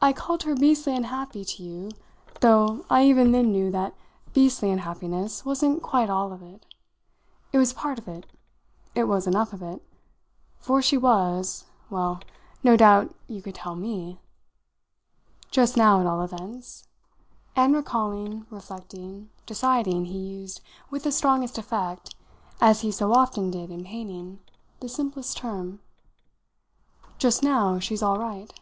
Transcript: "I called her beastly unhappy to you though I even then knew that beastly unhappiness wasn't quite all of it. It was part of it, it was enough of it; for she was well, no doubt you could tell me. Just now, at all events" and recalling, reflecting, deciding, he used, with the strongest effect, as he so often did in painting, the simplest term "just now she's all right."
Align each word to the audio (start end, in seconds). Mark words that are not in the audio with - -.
"I 0.00 0.12
called 0.14 0.42
her 0.44 0.54
beastly 0.54 0.96
unhappy 0.96 1.44
to 1.44 1.62
you 1.62 1.90
though 2.40 2.84
I 2.90 3.04
even 3.06 3.32
then 3.32 3.52
knew 3.52 3.70
that 3.72 3.94
beastly 4.32 4.70
unhappiness 4.70 5.44
wasn't 5.44 5.82
quite 5.82 6.10
all 6.10 6.32
of 6.32 6.42
it. 6.42 6.66
It 7.52 7.58
was 7.58 7.72
part 7.72 7.98
of 7.98 8.08
it, 8.08 8.26
it 8.94 9.04
was 9.04 9.26
enough 9.26 9.52
of 9.52 9.62
it; 9.62 9.82
for 10.58 10.80
she 10.80 10.96
was 10.98 11.64
well, 11.90 12.20
no 12.62 12.76
doubt 12.76 13.14
you 13.28 13.40
could 13.42 13.54
tell 13.54 13.76
me. 13.76 14.18
Just 15.50 15.76
now, 15.76 16.00
at 16.00 16.06
all 16.06 16.22
events" 16.22 16.86
and 17.54 17.74
recalling, 17.74 18.46
reflecting, 18.50 19.30
deciding, 19.46 20.06
he 20.06 20.18
used, 20.18 20.60
with 20.90 21.04
the 21.04 21.12
strongest 21.12 21.56
effect, 21.58 22.14
as 22.60 22.80
he 22.80 22.90
so 22.90 23.12
often 23.14 23.50
did 23.50 23.70
in 23.70 23.84
painting, 23.84 24.40
the 24.80 24.88
simplest 24.88 25.36
term 25.36 25.80
"just 27.18 27.42
now 27.42 27.78
she's 27.78 28.02
all 28.02 28.18
right." 28.18 28.58